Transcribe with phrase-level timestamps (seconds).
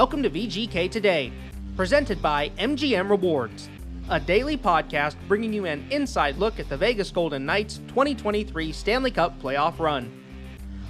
[0.00, 1.30] welcome to VGK Today,
[1.76, 3.68] presented by MGM Rewards,
[4.08, 9.10] a daily podcast bringing you an inside look at the Vegas Golden Knights 2023 Stanley
[9.10, 10.10] Cup playoff run.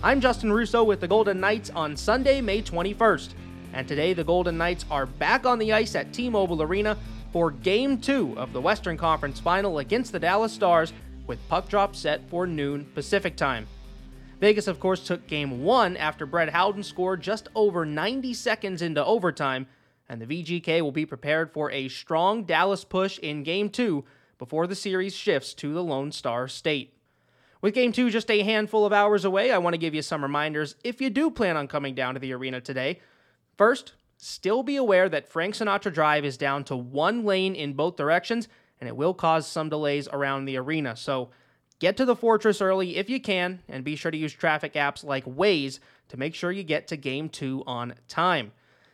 [0.04, 3.30] I'm Justin Russo with the Golden Knights on Sunday, May 21st,
[3.72, 6.96] and today the Golden Knights are back on the ice at T Mobile Arena
[7.32, 10.92] for Game 2 of the Western Conference Final against the Dallas Stars
[11.26, 13.66] with puck drop set for noon Pacific time.
[14.40, 19.04] Vegas, of course, took game one after Brett Howden scored just over 90 seconds into
[19.04, 19.66] overtime,
[20.08, 24.02] and the VGK will be prepared for a strong Dallas push in game two
[24.38, 26.94] before the series shifts to the Lone Star State.
[27.60, 30.22] With game two just a handful of hours away, I want to give you some
[30.22, 33.00] reminders if you do plan on coming down to the arena today.
[33.58, 37.96] First, still be aware that Frank Sinatra Drive is down to one lane in both
[37.96, 38.48] directions,
[38.80, 40.96] and it will cause some delays around the arena.
[40.96, 41.28] So
[41.80, 45.02] Get to the fortress early if you can, and be sure to use traffic apps
[45.02, 48.52] like Waze to make sure you get to game two on time.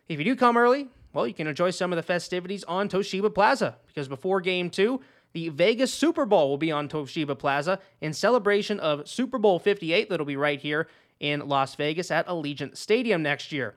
[0.08, 3.34] If you do come early, well, you can enjoy some of the festivities on Toshiba
[3.34, 5.00] Plaza, because before game two,
[5.32, 10.08] the Vegas Super Bowl will be on Toshiba Plaza in celebration of Super Bowl 58
[10.08, 10.86] that'll be right here
[11.18, 13.74] in Las Vegas at Allegiant Stadium next year.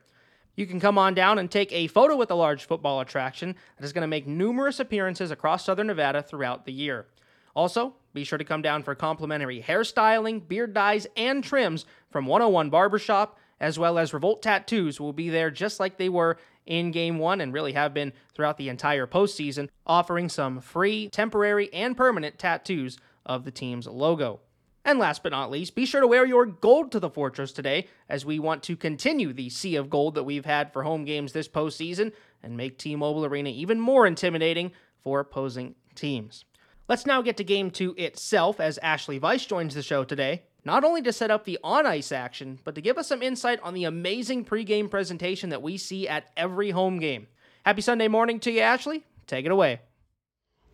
[0.54, 3.84] You can come on down and take a photo with the large football attraction that
[3.84, 7.06] is going to make numerous appearances across southern Nevada throughout the year.
[7.56, 12.70] Also, be sure to come down for complimentary hairstyling, beard dyes, and trims from 101
[12.70, 17.18] Barbershop, as well as Revolt Tattoos will be there just like they were in Game
[17.18, 22.38] 1 and really have been throughout the entire postseason, offering some free, temporary, and permanent
[22.38, 24.40] tattoos of the team's logo.
[24.84, 27.86] And last but not least, be sure to wear your gold to the Fortress today
[28.08, 31.32] as we want to continue the sea of gold that we've had for home games
[31.32, 34.72] this postseason and make T Mobile Arena even more intimidating
[35.02, 36.44] for opposing teams.
[36.90, 40.82] Let's now get to game two itself as Ashali Vise joins the show today, not
[40.82, 43.74] only to set up the on ice action, but to give us some insight on
[43.74, 47.28] the amazing pregame presentation that we see at every home game.
[47.64, 49.04] Happy Sunday morning to you, Ashali.
[49.28, 49.82] Take it away.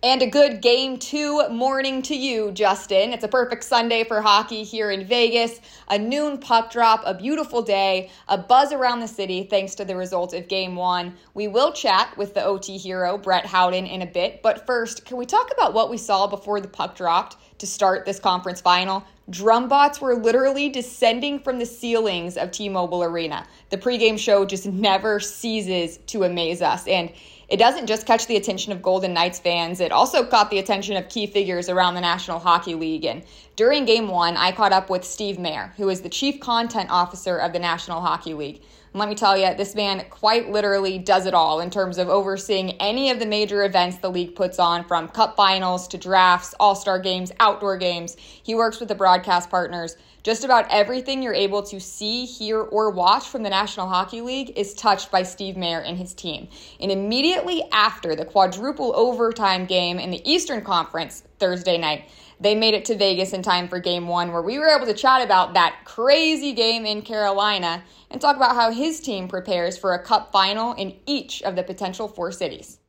[0.07, 3.13] And a good game two morning to you, Justin.
[3.13, 5.61] It's a perfect Sunday for hockey here in Vegas.
[5.89, 9.97] A noon puck drop, a beautiful day, a buzz around the city thanks to the
[9.97, 11.17] result of game one.
[11.35, 14.45] We will chat with the OT hero, Brett Howden, in a bit.
[14.45, 18.07] But first, can we talk about what we saw before the puck dropped to start
[18.07, 19.05] this conference final?
[19.29, 23.45] Drum bots were literally descending from the ceilings of T Mobile Arena.
[23.71, 26.87] The pregame show just never ceases to amaze us.
[26.87, 27.11] And
[27.49, 30.97] it doesn't just catch the attention of Golden Knights fans, it also caught the attention
[30.97, 33.05] of key figures around the National Hockey League.
[33.05, 33.23] And
[33.55, 37.37] during game one, I caught up with Steve Mayer, who is the chief content officer
[37.37, 38.63] of the National Hockey League.
[38.93, 42.09] And let me tell you, this man quite literally does it all in terms of
[42.09, 46.55] overseeing any of the major events the league puts on, from cup finals to drafts,
[46.59, 48.17] all star games, outdoor games.
[48.17, 49.97] He works with the broadcast partners
[50.27, 54.59] just about everything you're able to see, hear, or watch from the National Hockey League
[54.59, 56.49] is touched by Steve Mayer and his team.
[56.81, 62.09] And immediately after the quadruple overtime game in the Eastern Conference Thursday night,
[62.41, 64.95] they made it to Vegas in time for game one, where we were able to
[64.95, 69.95] chat about that crazy game in Carolina and talk about how his team prepares for
[69.95, 72.81] a cup final in each of the potential four cities.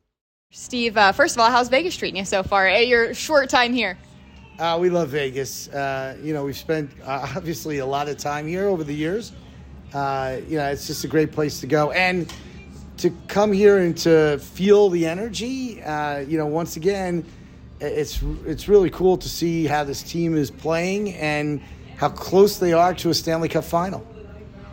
[0.50, 3.72] Steve, uh, first of all, how's Vegas treating you so far at your short time
[3.72, 3.96] here?
[4.58, 5.68] Uh, we love Vegas.
[5.68, 9.32] Uh, you know, we've spent uh, obviously a lot of time here over the years.
[9.94, 11.92] Uh, you know, it's just a great place to go.
[11.92, 12.32] And
[12.96, 17.24] to come here and to feel the energy, uh, you know, once again,
[17.80, 21.62] it's it's really cool to see how this team is playing and
[21.96, 24.04] how close they are to a Stanley Cup final.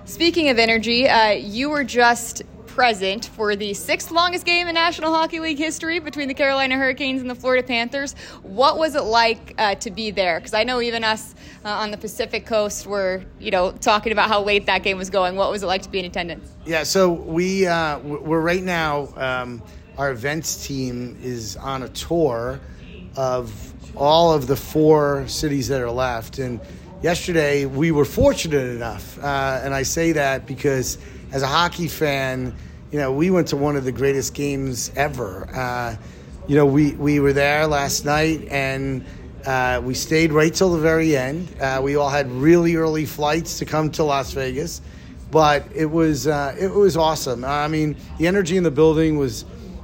[0.06, 2.42] Speaking of energy, uh, you were just
[2.76, 7.22] present for the sixth longest game in National Hockey League history between the Carolina Hurricanes
[7.22, 8.16] and the Florida Panthers.
[8.44, 10.42] What was it like uh, to be there?
[10.42, 14.28] Because I know even us uh, on the Pacific Coast were, you know, talking about
[14.28, 15.38] how late that game was going.
[15.38, 16.52] What was it like to be in attendance?
[16.66, 19.08] Yeah, so we uh, we're right now.
[19.16, 19.64] Um,
[19.98, 22.60] our events team is on a tour
[23.16, 26.60] of all of the four cities that are left, and
[27.02, 30.98] yesterday we were fortunate enough, uh, and I say that because
[31.32, 32.54] as a hockey fan,
[32.96, 35.50] you know, we went to one of the greatest games ever.
[35.54, 35.98] Uh,
[36.48, 39.06] you know, we, we were there last night and
[39.46, 41.54] uh, we stayed right till the very end.
[41.60, 44.80] Uh, we all had really early flights to come to Las Vegas,
[45.30, 47.44] but it was uh, it was awesome.
[47.44, 49.44] I mean, the energy in the building was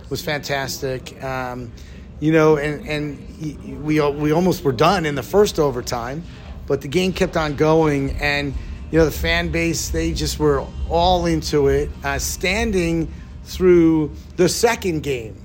[0.09, 1.21] was fantastic.
[1.21, 1.73] Um,
[2.21, 6.23] you know, and and we we almost were done in the first overtime,
[6.65, 8.53] but the game kept on going and
[8.91, 13.11] you know the fan base they just were all into it uh, standing
[13.45, 15.35] through the second game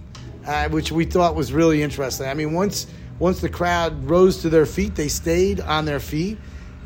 [0.46, 2.86] uh, which we thought was really interesting i mean once
[3.18, 6.38] once the crowd rose to their feet they stayed on their feet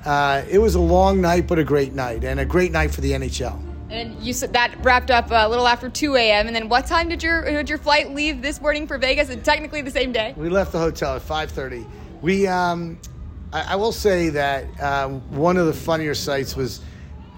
[0.05, 3.01] uh, it was a long night but a great night and a great night for
[3.01, 3.59] the nhl
[3.91, 6.47] And you said that wrapped up a little after 2 a.m.
[6.47, 9.31] And then what time did your did your flight leave this morning for Vegas?
[9.31, 10.33] And technically the same day.
[10.37, 11.85] We left the hotel at 5:30.
[12.23, 13.01] We, um,
[13.53, 16.81] I, I, will say that uh, one of the funnier sights was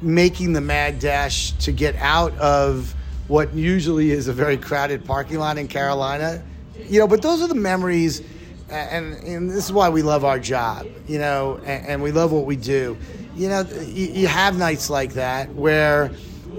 [0.00, 2.94] making the mad dash to get out of
[3.29, 6.43] what usually is a very crowded parking lot in Carolina.
[6.76, 8.23] You know, but those are the memories,
[8.69, 10.87] and, and this is why we love our job.
[11.06, 12.97] You know, and, and we love what we do.
[13.35, 16.11] You know, you, you have nights like that where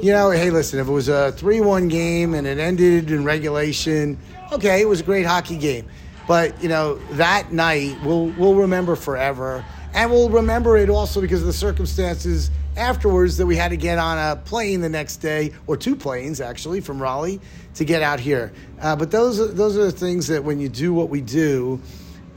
[0.01, 3.23] you know, hey, listen, if it was a 3 1 game and it ended in
[3.23, 4.17] regulation,
[4.51, 5.87] okay, it was a great hockey game.
[6.27, 9.65] But, you know, that night we'll, we'll remember forever.
[9.93, 13.99] And we'll remember it also because of the circumstances afterwards that we had to get
[13.99, 17.39] on a plane the next day, or two planes actually, from Raleigh
[17.75, 18.51] to get out here.
[18.81, 21.79] Uh, but those, those are the things that when you do what we do,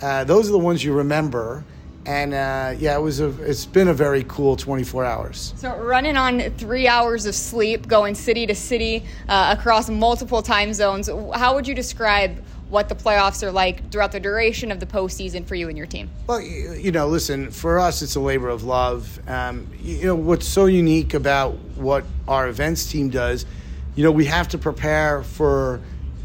[0.02, 1.64] uh, those are the ones you remember
[2.06, 3.28] and uh, yeah, it was a.
[3.42, 5.52] It's been a very cool 24 hours.
[5.56, 10.72] So running on three hours of sleep, going city to city uh, across multiple time
[10.72, 11.10] zones.
[11.34, 15.46] How would you describe what the playoffs are like throughout the duration of the postseason
[15.46, 16.10] for you and your team?
[16.26, 19.20] Well, you know, listen, for us, it's a labor of love.
[19.28, 23.46] Um, you know, what's so unique about what our events team does,
[23.94, 25.80] you know, we have to prepare for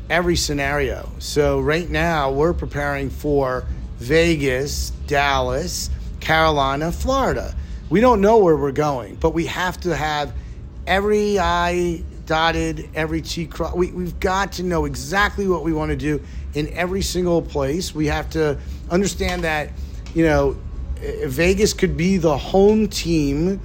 [0.09, 1.09] every scenario.
[1.19, 3.65] So right now, we're preparing for
[3.97, 5.89] Vegas, Dallas,
[6.19, 7.55] Carolina, Florida.
[7.89, 10.33] We don't know where we're going, but we have to have
[10.87, 13.73] every I dotted, every T cross.
[13.73, 16.21] We, we've got to know exactly what we want to do
[16.53, 17.95] in every single place.
[17.95, 18.57] We have to
[18.89, 19.69] understand that,
[20.13, 20.57] you know,
[21.25, 23.59] Vegas could be the home team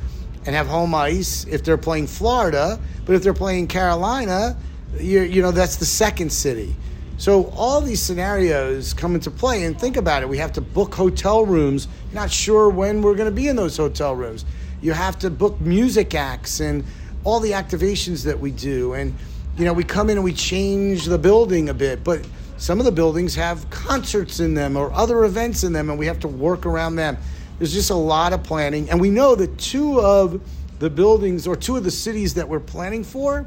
[0.46, 4.56] and have home ice if they're playing Florida, but if they're playing Carolina,
[4.98, 6.74] you, you know, that's the second city.
[7.18, 10.28] So all these scenarios come into play, and think about it.
[10.28, 11.88] We have to book hotel rooms.
[12.12, 14.44] Not sure when we're going to be in those hotel rooms.
[14.82, 16.84] You have to book music acts and
[17.26, 19.12] all the activations that we do, and
[19.58, 22.26] you know we come in and we change the building a bit, but
[22.56, 26.06] some of the buildings have concerts in them or other events in them, and we
[26.06, 27.18] have to work around them.
[27.58, 30.40] There's just a lot of planning, and we know that two of
[30.78, 33.44] the buildings or two of the cities that we're planning for,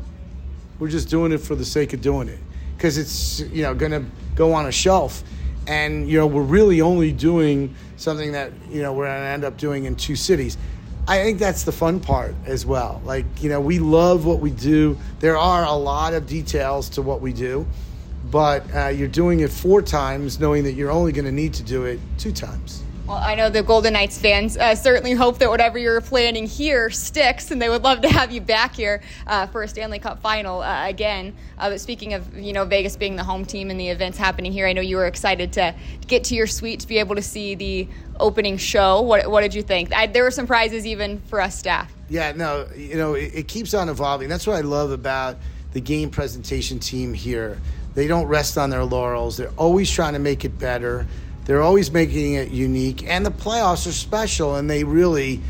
[0.78, 2.40] we're just doing it for the sake of doing it
[2.75, 4.04] because it's you know going to
[4.36, 5.24] go on a shelf
[5.68, 9.46] and you know we're really only doing something that you know we're going to end
[9.46, 10.58] up doing in two cities
[11.10, 13.02] i think that's the fun part as well.
[13.04, 14.98] Like you know we love what we do.
[15.20, 17.66] There are a lot of details to what we do
[18.32, 21.64] but uh, you're doing it four times knowing that you're only going to need to
[21.64, 25.50] do it two times well, I know the Golden Knights fans uh, certainly hope that
[25.50, 29.48] whatever you're planning here sticks, and they would love to have you back here uh,
[29.48, 31.36] for a Stanley Cup final uh, again.
[31.58, 34.52] Uh, but speaking of, you know, Vegas being the home team and the events happening
[34.52, 35.74] here, I know you were excited to
[36.06, 37.88] get to your suite to be able to see the
[38.20, 39.02] opening show.
[39.02, 39.92] What, what did you think?
[39.92, 41.92] I, there were some prizes even for us staff.
[42.10, 44.30] Yeah, no, you know, it, it keeps on evolving.
[44.30, 45.38] That's what I love about
[45.74, 47.60] the game presentation team here.
[47.96, 49.36] They don't rest on their laurels.
[49.36, 51.08] They're always trying to make it better.
[51.50, 55.42] They're always making it unique, and the playoffs are special, and they really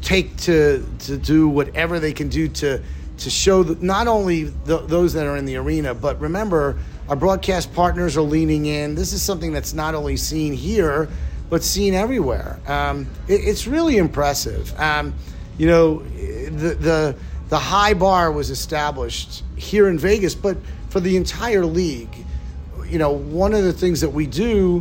[0.00, 2.82] take to to do whatever they can do to
[3.18, 6.78] to show that not only the, those that are in the arena, but remember
[7.10, 8.94] our broadcast partners are leaning in.
[8.94, 11.10] This is something that's not only seen here,
[11.50, 12.58] but seen everywhere.
[12.66, 14.72] Um, it, it's really impressive.
[14.80, 15.12] Um,
[15.58, 17.16] you know, the, the
[17.50, 20.56] the high bar was established here in Vegas, but
[20.88, 22.23] for the entire league
[22.94, 24.80] you know, one of the things that we do,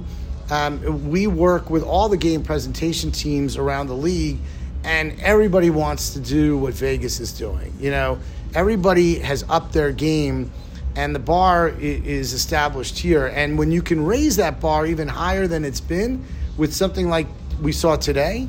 [0.51, 4.37] um, we work with all the game presentation teams around the league,
[4.83, 7.73] and everybody wants to do what Vegas is doing.
[7.79, 8.19] You know,
[8.53, 10.51] everybody has upped their game,
[10.95, 13.25] and the bar is established here.
[13.25, 16.23] And when you can raise that bar even higher than it's been
[16.55, 17.25] with something like
[17.63, 18.47] we saw today,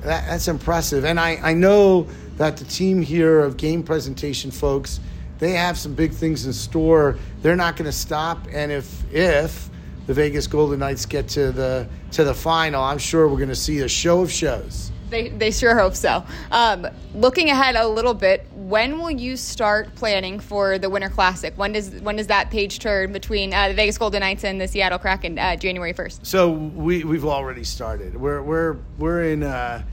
[0.00, 1.04] that, that's impressive.
[1.04, 4.98] And I, I know that the team here of game presentation folks
[5.38, 7.18] they have some big things in store.
[7.42, 9.68] They're not going to stop, and if if
[10.06, 13.54] the Vegas Golden Knights get to the to the final, I'm sure we're going to
[13.54, 14.90] see a show of shows.
[15.10, 16.24] They, they sure hope so.
[16.50, 21.56] Um, looking ahead a little bit, when will you start planning for the Winter Classic?
[21.56, 24.66] When does when does that page turn between uh, the Vegas Golden Knights and the
[24.66, 26.26] Seattle Kraken uh, January first?
[26.26, 28.16] So we we've already started.
[28.16, 29.84] We're we're we're in uh,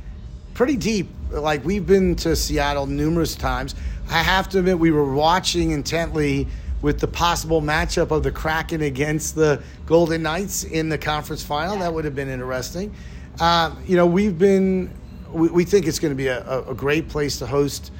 [0.53, 1.09] pretty deep.
[1.29, 3.75] Like we've been to Seattle numerous times.
[4.09, 6.47] I have to admit, we were watching intently
[6.81, 11.77] with the possible matchup of the Kraken against the Golden Knights in the conference final.
[11.77, 12.93] That would have been interesting.
[13.39, 14.91] Uh, you know, we've been,
[15.31, 17.91] we, we think it's going to be a, a, great place to host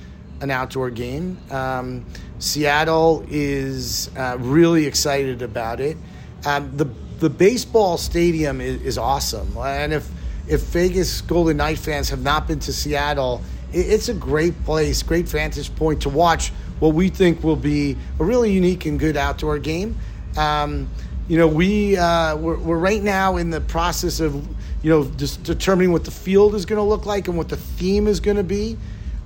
[0.41, 1.37] an outdoor game.
[1.51, 2.05] Um,
[2.39, 5.97] Seattle is uh, really excited about it.
[6.45, 6.85] Um, the
[7.19, 10.09] the baseball stadium is, is awesome, and if
[10.47, 15.27] if Vegas Golden Knight fans have not been to Seattle, it's a great place, great
[15.27, 19.59] vantage point to watch what we think will be a really unique and good outdoor
[19.59, 19.95] game.
[20.37, 20.89] Um,
[21.27, 24.35] you know, we uh, we're, we're, right now in the process of
[24.83, 27.57] you know just determining what the field is going to look like and what the
[27.57, 28.77] theme is going to be.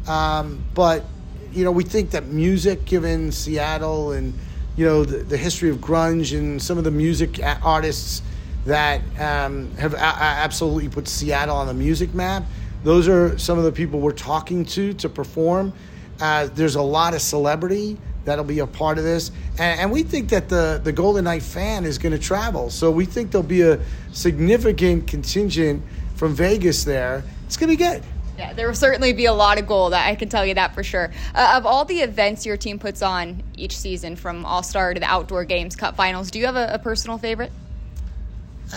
[0.08, 1.06] Um, but
[1.52, 4.34] you know, we think that music, given Seattle and
[4.76, 8.22] you know the, the history of grunge and some of the music artists
[8.66, 12.44] that um, have a- absolutely put Seattle on the music map.
[12.86, 15.74] Those are some of the people we're talking to to perform.
[16.22, 20.04] Uh, there's a lot of celebrity that'll be a part of this, and, and we
[20.04, 22.70] think that the the Golden Knight fan is going to travel.
[22.70, 23.80] So we think there'll be a
[24.12, 25.82] significant contingent
[26.16, 27.24] from Vegas there.
[27.48, 28.04] It's going to be good.
[28.38, 29.94] Yeah, there will certainly be a lot of gold.
[29.94, 31.12] I can tell you that for sure.
[31.34, 35.00] Uh, of all the events your team puts on each season, from All Star to
[35.00, 37.52] the Outdoor Games, Cup Finals, do you have a, a personal favorite?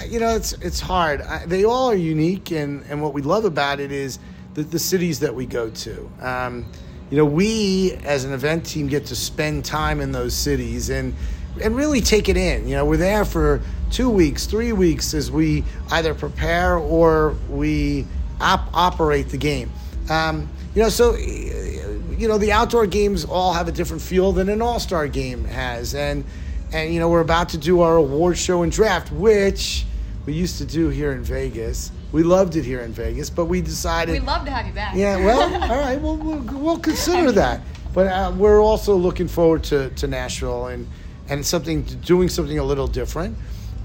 [0.09, 1.23] You know, it's it's hard.
[1.23, 4.18] I, they all are unique, and, and what we love about it is
[4.54, 6.11] the, the cities that we go to.
[6.21, 6.66] Um,
[7.11, 11.14] you know, we as an event team get to spend time in those cities and
[11.62, 12.68] and really take it in.
[12.68, 18.07] You know, we're there for two weeks, three weeks as we either prepare or we
[18.40, 19.71] op- operate the game.
[20.11, 24.49] Um, you know, so you know the outdoor games all have a different feel than
[24.49, 26.25] an all star game has, and
[26.72, 29.84] and you know we're about to do our award show and draft, which
[30.26, 31.90] we used to do here in Vegas.
[32.12, 34.94] We loved it here in Vegas, but we decided we'd love to have you back.
[34.94, 37.60] Yeah, well, all right, well, we'll, we'll consider that.
[37.92, 40.87] But uh, we're also looking forward to, to Nashville and
[41.28, 43.37] and something doing something a little different.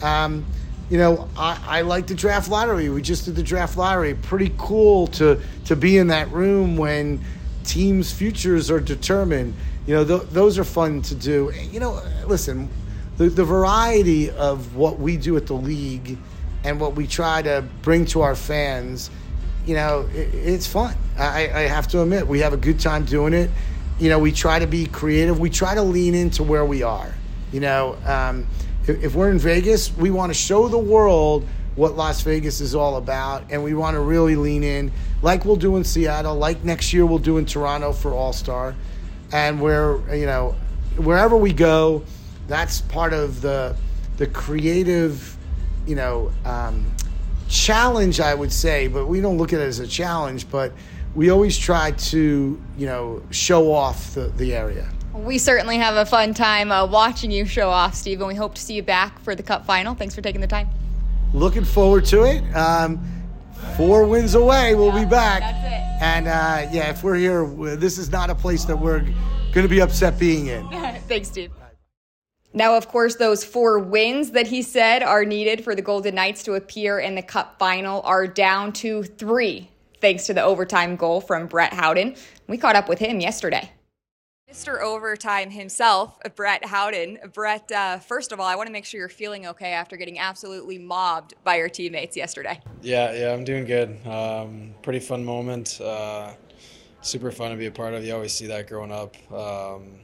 [0.02, 0.46] Um,
[0.90, 2.90] you know, I, I, like the draft lottery.
[2.90, 4.16] We just did the draft lottery.
[4.16, 7.24] Pretty cool to to be in that room when
[7.64, 9.56] teams' futures are determined.
[9.86, 11.52] You know, th- those are fun to do.
[11.72, 12.70] You know, listen,
[13.18, 16.18] the, the variety of what we do at the league
[16.64, 19.10] and what we try to bring to our fans,
[19.66, 20.96] you know, it, it's fun.
[21.18, 23.50] I, I have to admit, we have a good time doing it.
[24.00, 25.40] You know, we try to be creative.
[25.40, 27.14] We try to lean into where we are.
[27.52, 28.48] You know, um,
[28.88, 32.76] if, if we're in Vegas, we want to show the world what Las Vegas is
[32.76, 36.64] all about, and we want to really lean in, like we'll do in Seattle, like
[36.64, 38.76] next year we'll do in Toronto for All Star,
[39.34, 40.56] and where you know,
[40.96, 42.04] wherever we go,
[42.48, 43.76] that's part of the
[44.18, 45.36] the creative,
[45.86, 46.86] you know, um,
[47.50, 48.88] challenge I would say.
[48.88, 50.72] But we don't look at it as a challenge, but
[51.16, 54.90] we always try to you know show off the, the area.
[55.14, 58.56] We certainly have a fun time uh, watching you show off, Steve, and we hope
[58.56, 59.94] to see you back for the Cup final.
[59.94, 60.70] Thanks for taking the time
[61.34, 62.44] looking forward to it.
[62.56, 63.04] Um,
[63.78, 65.42] four wins away, we'll be back.
[65.42, 66.04] That's it.
[66.04, 69.68] And uh, yeah, if we're here, this is not a place that we're going to
[69.68, 70.68] be upset being in.
[71.08, 71.52] Thanks, Steve.
[72.54, 76.44] Now, of course, those four wins that he said are needed for the Golden Knights
[76.44, 79.70] to appear in the Cup final are down to three,
[80.02, 82.16] thanks to the overtime goal from Brett Howden.
[82.48, 83.72] We caught up with him yesterday.
[84.54, 84.80] Mr.
[84.82, 87.18] Overtime himself, Brett Howden.
[87.34, 90.20] Brett, uh, first of all, I want to make sure you're feeling okay after getting
[90.20, 92.62] absolutely mobbed by your teammates yesterday.
[92.84, 93.98] Yeah, yeah, I'm doing good.
[94.06, 95.82] Um, pretty fun moment.
[95.82, 96.34] Uh,
[97.02, 98.06] super fun to be a part of.
[98.06, 99.96] You always see that growing up, um,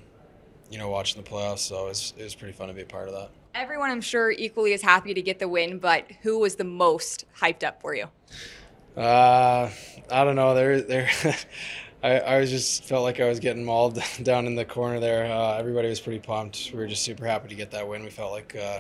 [0.72, 1.60] you know, watching the playoffs.
[1.60, 3.30] So it was, it was pretty fun to be a part of that.
[3.54, 7.26] Everyone, I'm sure, equally is happy to get the win, but who was the most
[7.40, 8.08] hyped up for you?
[8.98, 9.70] Uh,
[10.10, 10.56] I don't know.
[10.56, 11.12] There, there.
[12.02, 15.26] I, I was just felt like I was getting mauled down in the corner there.
[15.26, 16.72] Uh, everybody was pretty pumped.
[16.72, 18.04] We were just super happy to get that win.
[18.04, 18.80] We felt like uh,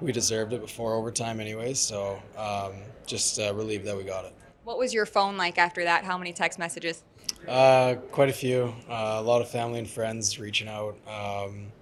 [0.00, 1.78] we deserved it before overtime, anyways.
[1.78, 2.74] So um,
[3.06, 4.34] just uh, relieved that we got it.
[4.64, 6.04] What was your phone like after that?
[6.04, 7.02] How many text messages?
[7.48, 8.74] Uh, quite a few.
[8.88, 10.96] Uh, a lot of family and friends reaching out.
[11.08, 11.72] Um,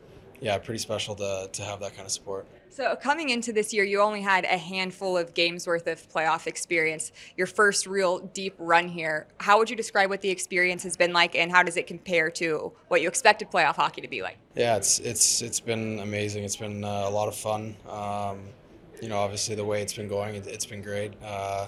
[0.40, 2.46] yeah, pretty special to, to have that kind of support.
[2.70, 6.46] So, coming into this year, you only had a handful of games worth of playoff
[6.46, 7.12] experience.
[7.36, 9.26] Your first real deep run here.
[9.38, 12.30] How would you describe what the experience has been like, and how does it compare
[12.32, 14.38] to what you expected playoff hockey to be like?
[14.54, 16.44] Yeah, it's it's it's been amazing.
[16.44, 17.76] It's been uh, a lot of fun.
[17.88, 18.40] Um,
[19.00, 21.12] you know, obviously the way it's been going, it, has been great.
[21.22, 21.66] Uh,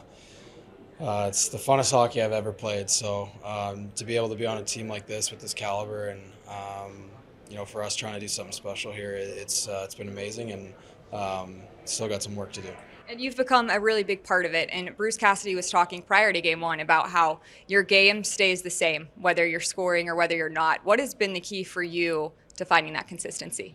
[1.01, 2.91] uh, it's the funnest hockey I've ever played.
[2.91, 6.09] So um, to be able to be on a team like this with this caliber,
[6.09, 7.11] and um,
[7.51, 10.53] you know, for us trying to do something special here, it's uh, it's been amazing
[10.53, 10.75] and
[11.13, 12.71] um, still got some work to do.
[13.09, 14.69] And you've become a really big part of it.
[14.71, 18.71] And Bruce Cassidy was talking prior to game one about how your game stays the
[18.71, 20.85] same, whether you're scoring or whether you're not.
[20.85, 23.75] What has been the key for you to finding that consistency?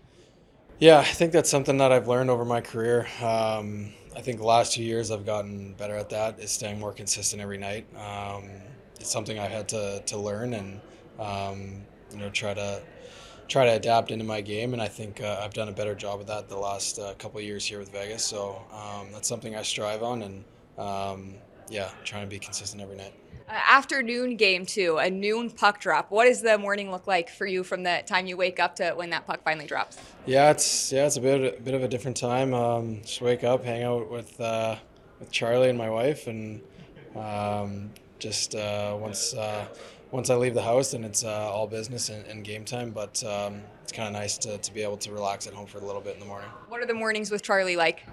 [0.79, 3.07] Yeah, I think that's something that I've learned over my career.
[3.21, 6.93] Um, I think the last two years I've gotten better at that, is staying more
[6.93, 7.85] consistent every night.
[7.97, 8.49] Um,
[8.99, 10.79] it's something I had to, to learn and,
[11.19, 12.81] um, you know, try to
[13.47, 16.19] try to adapt into my game, and I think uh, I've done a better job
[16.21, 18.23] of that the last uh, couple of years here with Vegas.
[18.23, 20.43] So um, that's something I strive on, and
[20.77, 21.35] um,
[21.69, 23.13] yeah, trying to be consistent every night.
[23.47, 26.09] Uh, afternoon game two, a noon puck drop.
[26.09, 28.91] What does the morning look like for you from the time you wake up to
[28.91, 29.99] when that puck finally drops?
[30.25, 32.53] Yeah, it's yeah, it's a bit a bit of a different time.
[32.53, 34.77] Um, just wake up, hang out with uh,
[35.19, 36.61] with Charlie and my wife, and
[37.15, 39.67] um, just uh, once uh,
[40.11, 42.91] once I leave the house, then it's uh, all business and, and, game time.
[42.91, 45.79] But um, it's kind of nice to, to be able to relax at home for
[45.79, 46.49] a little bit in the morning.
[46.69, 48.03] What are the mornings with Charlie like?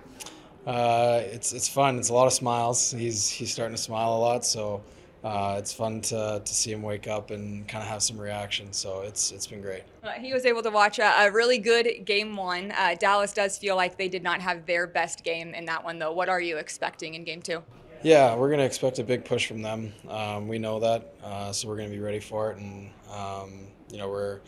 [0.67, 1.99] Uh, it's it's fun.
[1.99, 2.93] It's a lot of smiles.
[2.93, 4.83] He's he's starting to smile a lot, so
[5.25, 8.73] uh, it's fun to, to see him wake up and kind of have some reaction.
[8.73, 9.83] So it's it's been great.
[10.03, 12.73] Uh, he was able to watch a, a really good game one.
[12.73, 15.99] Uh, Dallas does feel like they did not have their best game in that one,
[15.99, 16.13] though.
[16.13, 17.63] What are you expecting in game two?
[18.03, 19.93] Yeah, we're going to expect a big push from them.
[20.09, 22.59] Um, we know that, uh, so we're going to be ready for it.
[22.59, 24.41] And um, you know, we're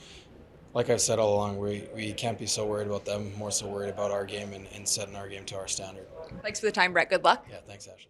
[0.75, 3.67] like I've said all along, we, we can't be so worried about them, more so
[3.67, 6.07] worried about our game and, and setting our game to our standard.
[6.43, 7.11] Thanks for the time, Brett.
[7.11, 7.47] Good luck.
[7.49, 8.09] Yeah, thanks, Ashali.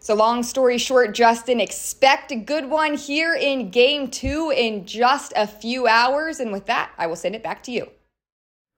[0.00, 5.32] So, long story short, Justin, expect a good one here in game two in just
[5.36, 6.40] a few hours.
[6.40, 7.86] And with that, I will send it back to you.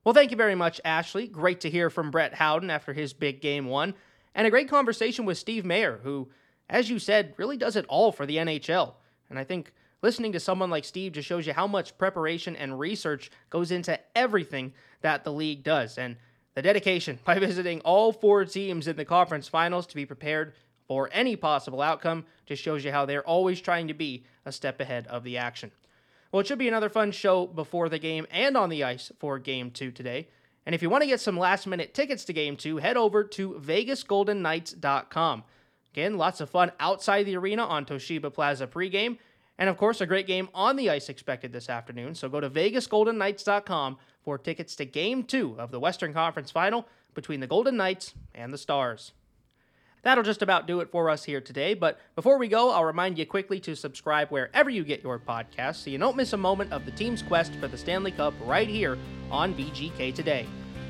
[0.05, 1.31] Well, thank you very much, Ashali.
[1.31, 3.95] Great to hear from Brett Howden after his big game one
[4.35, 6.29] and a great conversation with Steve Mayer, who,
[6.69, 8.95] as you said, really does it all for the NHL.
[9.29, 9.73] And I think
[10.03, 13.99] listening to someone like Steve just shows you how much preparation and research goes into
[14.17, 15.99] everything that the league does.
[15.99, 16.17] And
[16.55, 20.55] the dedication by visiting all four teams in the conference finals to be prepared
[20.89, 24.81] for any possible outcome just shows you how they're always trying to be a step
[24.81, 25.71] ahead of the action.
[26.31, 29.39] Well, it should be another fun show before the game and on the ice for
[29.39, 30.29] game two today.
[30.65, 33.25] And if you want to get some last minute tickets to game two, head over
[33.25, 35.45] to vegasgoldenknights.com.
[35.93, 39.19] Again, lots of fun outside the arena on Toshiba Plaza pregame.
[39.59, 42.15] And of course, a great game on the ice expected this afternoon.
[42.15, 47.41] So go to vegasgoldenknights.com for tickets to game two of the Western Conference final between
[47.41, 49.13] the Golden Knights and the Stars.
[50.03, 51.75] That'll just about do it for us here today.
[51.75, 55.85] But before we go, I'll remind you quickly to subscribe wherever you get your podcasts
[55.85, 58.69] so you don't miss a moment of the team's quest for the Stanley Cup right
[58.69, 58.99] here
[59.31, 60.47] on VGK Today.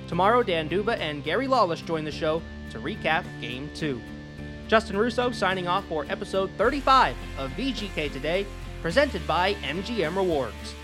[0.08, 4.00] Tomorrow, Dan D'Uva and Gary Lawless join the show to recap Game 2.
[4.66, 8.46] Justin Russo signing off for episode 35 of VGK Today,
[8.80, 10.74] presented by MGM Rewards.